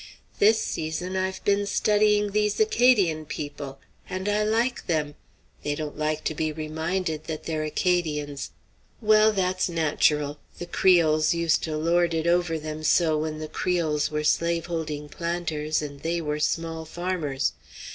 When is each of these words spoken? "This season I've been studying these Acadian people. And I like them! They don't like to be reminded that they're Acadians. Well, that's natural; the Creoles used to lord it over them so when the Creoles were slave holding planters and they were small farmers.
"This 0.39 0.59
season 0.59 1.15
I've 1.15 1.43
been 1.43 1.67
studying 1.67 2.31
these 2.31 2.59
Acadian 2.59 3.23
people. 3.23 3.77
And 4.09 4.27
I 4.27 4.43
like 4.43 4.87
them! 4.87 5.13
They 5.61 5.75
don't 5.75 5.95
like 5.95 6.23
to 6.23 6.33
be 6.33 6.51
reminded 6.51 7.25
that 7.25 7.43
they're 7.43 7.61
Acadians. 7.65 8.49
Well, 8.99 9.31
that's 9.31 9.69
natural; 9.69 10.39
the 10.57 10.65
Creoles 10.65 11.35
used 11.35 11.61
to 11.65 11.77
lord 11.77 12.15
it 12.15 12.25
over 12.25 12.57
them 12.57 12.81
so 12.81 13.19
when 13.19 13.37
the 13.37 13.47
Creoles 13.47 14.09
were 14.09 14.23
slave 14.23 14.65
holding 14.65 15.07
planters 15.07 15.83
and 15.83 15.99
they 15.99 16.19
were 16.19 16.39
small 16.39 16.83
farmers. 16.83 17.53